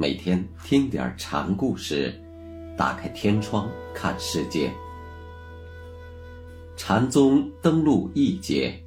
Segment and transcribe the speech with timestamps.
[0.00, 2.18] 每天听点禅故事，
[2.74, 4.72] 打开天窗看世界。
[6.74, 8.82] 禅宗登陆一节。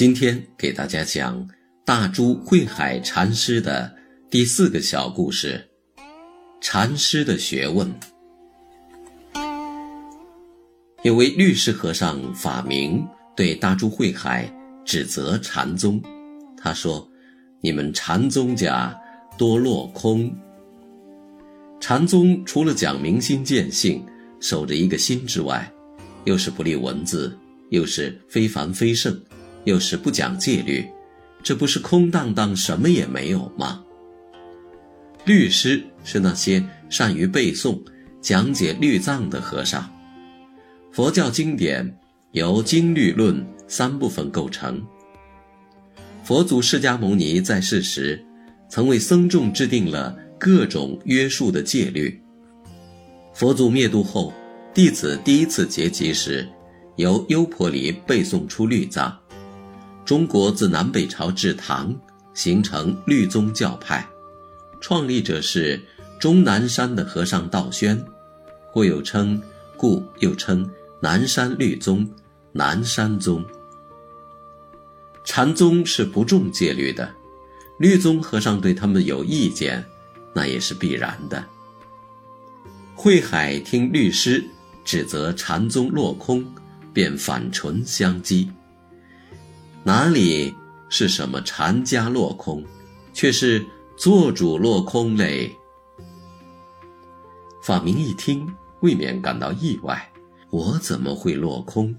[0.00, 1.46] 今天给大家讲
[1.84, 3.94] 大珠慧海禅师的
[4.30, 5.62] 第四个小故事：
[6.58, 7.86] 禅师的学问。
[11.02, 13.06] 有位律师和尚法明
[13.36, 14.50] 对大珠慧海
[14.86, 16.02] 指责禅宗，
[16.56, 17.06] 他说
[17.60, 18.98] ：“你们禅宗家
[19.36, 20.34] 多落空。
[21.78, 24.02] 禅宗除了讲明心见性、
[24.40, 25.70] 守着一个心之外，
[26.24, 29.14] 又是不立文字，又是非凡非圣。”
[29.64, 30.86] 又是不讲戒律，
[31.42, 33.84] 这不是空荡荡什么也没有吗？
[35.26, 37.78] 律师是那些善于背诵、
[38.22, 39.88] 讲解律藏的和尚。
[40.90, 41.98] 佛教经典
[42.32, 44.82] 由经律论三部分构成。
[46.24, 48.24] 佛祖释迦牟尼在世时，
[48.68, 52.18] 曾为僧众制定了各种约束的戒律。
[53.34, 54.32] 佛祖灭度后，
[54.72, 56.48] 弟子第一次结集时，
[56.96, 59.19] 由优婆离背诵出律藏。
[60.04, 61.94] 中国自南北朝至唐，
[62.34, 64.06] 形成律宗教派，
[64.80, 65.80] 创立者是
[66.18, 68.04] 终南山的和尚道宣，
[68.72, 69.40] 故又称，
[69.76, 70.68] 故又称
[71.00, 72.08] 南山律宗、
[72.52, 73.44] 南山宗。
[75.24, 77.08] 禅宗是不重戒律的，
[77.78, 79.84] 律宗和尚对他们有意见，
[80.32, 81.44] 那也是必然的。
[82.94, 84.44] 慧海听律师
[84.84, 86.44] 指责禅宗落空，
[86.92, 88.48] 便反唇相讥。
[89.82, 90.54] 哪里
[90.90, 92.62] 是什么禅家落空，
[93.14, 93.64] 却是
[93.96, 95.50] 做主落空嘞？
[97.62, 98.46] 法明一听，
[98.82, 100.10] 未免感到意外：
[100.50, 101.96] 我怎么会落空？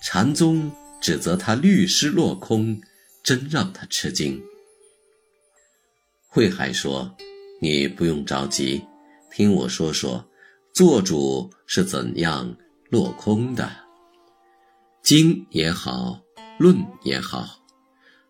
[0.00, 0.70] 禅宗
[1.00, 2.80] 指责他律师落空，
[3.24, 4.40] 真让他吃惊。
[6.28, 7.12] 慧海说
[7.60, 8.80] ：“你不用着急，
[9.32, 10.24] 听我说说，
[10.72, 12.56] 做主是怎样
[12.90, 13.68] 落空的。
[15.02, 16.20] 经也好。”
[16.58, 17.62] 论也好，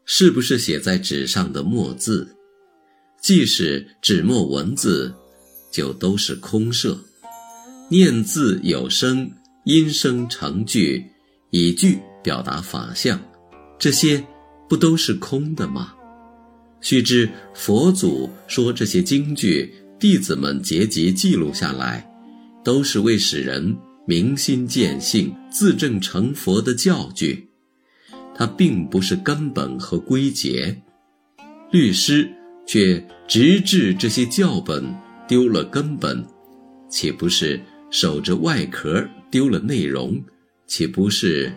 [0.04, 2.36] 是不是写在纸上的墨字？
[3.20, 5.12] 即使纸墨文字，
[5.72, 6.98] 就都是空设。
[7.88, 9.30] 念字有声，
[9.64, 11.04] 音声成句，
[11.50, 13.20] 以句表达法相，
[13.78, 14.24] 这些
[14.68, 15.94] 不都是空的吗？
[16.80, 22.08] 须知佛祖说这些经句，弟子们结集记录下来，
[22.64, 23.76] 都是为使人
[24.06, 27.45] 明心见性、自证成佛的教具。
[28.38, 30.76] 它并不是根本和归结，
[31.70, 32.30] 律师
[32.66, 34.84] 却直至这些教本
[35.26, 36.22] 丢了根本，
[36.90, 37.58] 岂不是
[37.90, 40.22] 守着外壳丢了内容？
[40.66, 41.50] 岂不是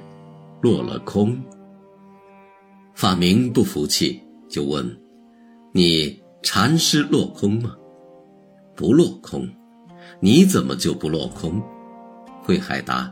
[0.62, 1.38] 落了空？
[2.94, 4.98] 法明不服气，就问
[5.74, 7.76] ：“你禅师落空吗
[8.74, 9.46] ？”“不落空。
[10.22, 11.62] ”“你怎么就不落空？”
[12.42, 13.12] 慧海答：“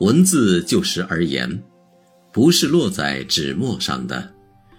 [0.00, 1.62] 文字就实而言。”
[2.32, 4.32] 不是落在纸墨上的，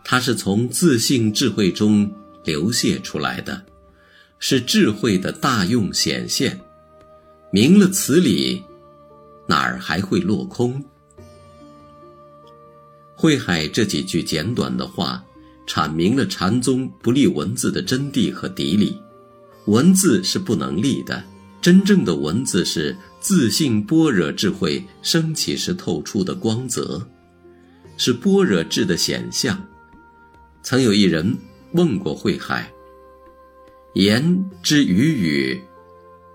[0.03, 2.11] 它是从自信智慧中
[2.43, 3.63] 流泻出来的，
[4.39, 6.59] 是智慧的大用显现。
[7.51, 8.63] 明了此理，
[9.47, 10.83] 哪儿还会落空？
[13.15, 15.23] 慧海这几句简短的话，
[15.67, 18.97] 阐明了禅宗不立文字的真谛和底理。
[19.67, 21.23] 文字是不能立的，
[21.61, 27.07] 真正的文字是自信般若智慧升起时透出的光泽。
[27.97, 29.65] 是般若智的显象。
[30.61, 31.37] 曾有一人
[31.73, 32.71] 问过慧海
[33.95, 35.61] ：“言之于语，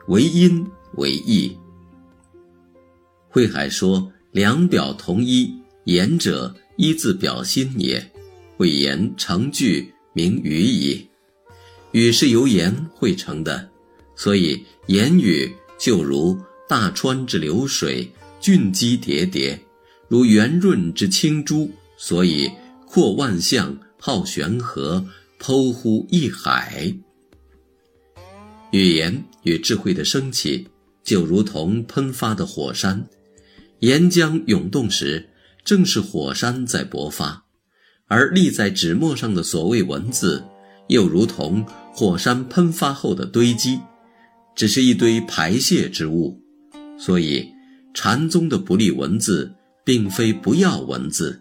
[0.08, 1.56] 为音为义。”
[3.30, 5.52] 慧海说：“两表同一，
[5.84, 8.12] 言者一字表心也，
[8.58, 11.06] 谓言成句名语矣。
[11.92, 13.68] 语是由言汇成的，
[14.14, 16.38] 所以言语就如
[16.68, 18.10] 大川之流水，
[18.40, 19.58] 峻积叠叠。”
[20.08, 22.50] 如圆润之青珠，所以
[22.86, 25.06] 阔万象，浩玄河，
[25.38, 26.94] 剖乎一海。
[28.70, 30.66] 语言与智慧的升起，
[31.04, 33.06] 就如同喷发的火山，
[33.80, 35.28] 岩浆涌动时，
[35.62, 37.44] 正是火山在勃发；
[38.06, 40.42] 而立在纸墨上的所谓文字，
[40.88, 43.78] 又如同火山喷发后的堆积，
[44.56, 46.40] 只是一堆排泄之物。
[46.98, 47.46] 所以，
[47.92, 49.54] 禅宗的不立文字。
[49.88, 51.40] 并非不要文字，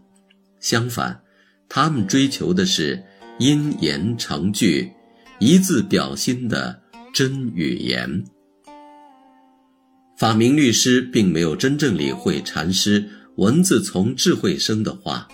[0.62, 1.20] 相反，
[1.68, 3.04] 他们追求的是
[3.40, 4.90] 因言成句、
[5.38, 6.82] 一字表心的
[7.14, 8.24] 真语言。
[10.18, 15.28] 法明律师并没有真正理会禅师文字从智慧生的话，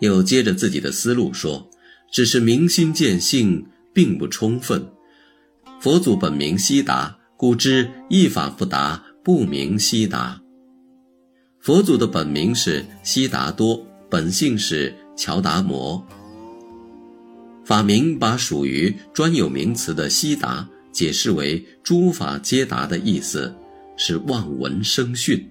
[0.00, 1.70] 又接着自己的思路说
[2.10, 3.64] ：“只是明心见性，
[3.94, 4.84] 并不充分。
[5.80, 10.42] 佛祖本名悉达，故知一法不达，不明悉达。
[11.60, 16.02] 佛祖的本名是悉达多，本性是乔达摩。
[17.64, 23.54] 法明把属于专有名词的悉达解释为诸法皆达的意思。”
[24.00, 25.44] 是望闻生讯，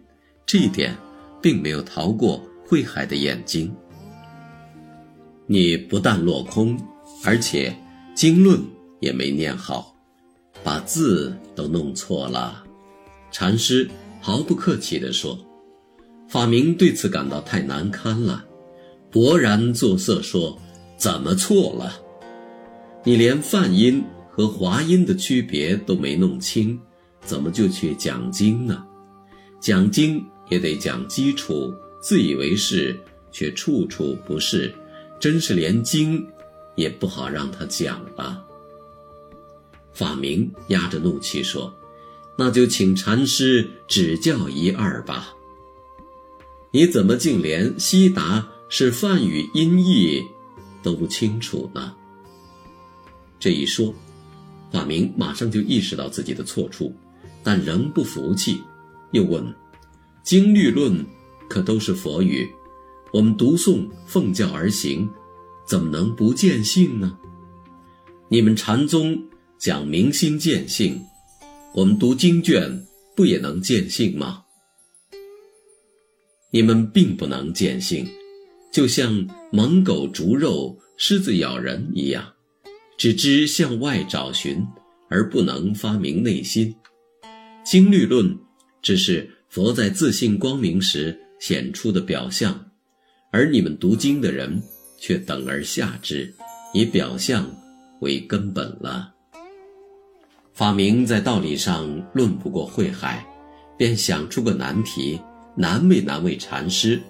[0.45, 0.95] 这一点
[1.41, 3.75] 并没有逃过慧海的眼睛。
[5.47, 6.79] 你不但落空，
[7.25, 7.75] 而且
[8.15, 8.57] 经论
[9.01, 9.93] 也没念好，
[10.63, 12.63] 把字都弄错了。
[13.29, 13.89] 禅师
[14.21, 15.37] 毫不客气地说
[16.29, 18.45] ：“法明对此感到太难堪了，
[19.11, 20.57] 勃然作色说
[20.97, 21.93] ：‘怎么错了？
[23.03, 26.79] 你连梵音和华音的区别都没弄清。’”
[27.25, 28.85] 怎么就去讲经呢？
[29.59, 32.97] 讲经也得讲基础，自以为是
[33.31, 34.73] 却处处不是，
[35.19, 36.25] 真是连经
[36.75, 38.41] 也不好让他讲了。
[39.91, 41.73] 法明压着怒气说
[42.37, 45.33] ：“那就请禅师指教一二吧。
[46.77, 50.23] 你怎么竟连悉达是梵语音译
[50.83, 51.91] 都不清楚呢？”
[53.41, 53.91] 这一说，
[54.71, 56.95] 法明马上就意识到自己的错处。
[57.41, 58.61] 但仍不服气，
[59.09, 59.43] 又问
[60.21, 61.03] ：“经律论
[61.49, 62.47] 可都是佛语？
[63.11, 65.09] 我们读诵奉教而行，
[65.65, 67.17] 怎么能不见性呢？
[68.29, 69.19] 你们禅宗
[69.57, 71.01] 讲明心见性，
[71.73, 72.85] 我们读经卷
[73.15, 74.43] 不也能见性吗？
[76.49, 78.07] 你们并不能见性，
[78.71, 82.25] 就像猛狗逐肉、狮子咬人一样，
[82.97, 84.65] 只知向外找寻，
[85.09, 86.73] 而不能发明内心。”
[87.65, 88.37] 经律论
[88.81, 92.71] 只是佛在自信光明时显出的表象，
[93.29, 94.61] 而你们读经的人
[94.97, 96.33] 却等而下之，
[96.73, 97.45] 以表象
[97.99, 99.13] 为根本了。
[100.53, 103.23] 法明在道理上论不过慧海，
[103.77, 105.19] 便想出个难题，
[105.57, 107.01] 难为难为禅师。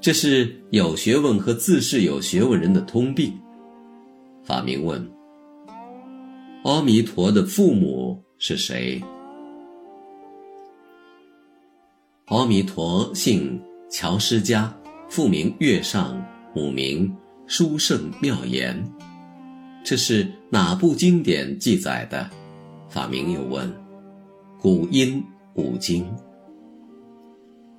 [0.00, 3.32] 这是有学问和自恃有学问人的通病。
[4.42, 5.08] 法明问：
[6.64, 9.00] 阿弥陀的父母是谁？
[12.26, 13.60] 阿弥陀姓
[13.90, 14.74] 乔师家，
[15.08, 16.20] 父名月上，
[16.54, 17.14] 母名
[17.46, 18.82] 殊胜妙言。
[19.84, 22.28] 这是哪部经典记载的？
[22.88, 23.72] 法明又问。
[24.58, 25.22] 古音
[25.54, 26.04] 五经。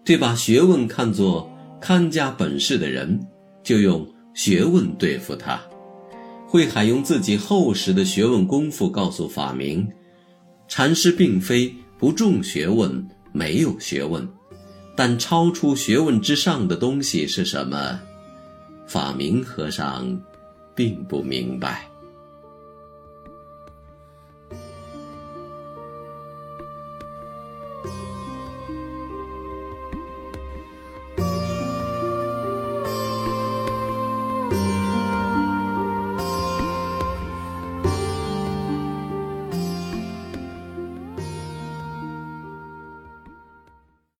[0.03, 1.49] 对把学问看作
[1.79, 3.19] 看家本事的人，
[3.63, 5.61] 就用学问对付他。
[6.47, 9.87] 慧海用自己厚实的学问功夫告诉法明，
[10.67, 14.27] 禅师并非不重学问，没有学问。
[14.95, 17.99] 但超出学问之上的东西是什么？
[18.85, 20.21] 法明和尚
[20.75, 21.87] 并不明白。